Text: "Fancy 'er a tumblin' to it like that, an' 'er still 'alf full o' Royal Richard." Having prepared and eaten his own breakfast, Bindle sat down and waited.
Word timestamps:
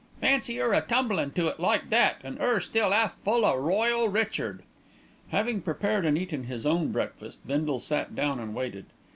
"Fancy 0.19 0.59
'er 0.59 0.73
a 0.73 0.81
tumblin' 0.81 1.29
to 1.33 1.47
it 1.47 1.59
like 1.59 1.91
that, 1.91 2.19
an' 2.23 2.39
'er 2.41 2.59
still 2.59 2.91
'alf 2.91 3.19
full 3.23 3.45
o' 3.45 3.55
Royal 3.55 4.09
Richard." 4.09 4.63
Having 5.29 5.61
prepared 5.61 6.07
and 6.07 6.17
eaten 6.17 6.45
his 6.45 6.65
own 6.65 6.91
breakfast, 6.91 7.45
Bindle 7.45 7.77
sat 7.77 8.15
down 8.15 8.39
and 8.39 8.55
waited. 8.55 8.87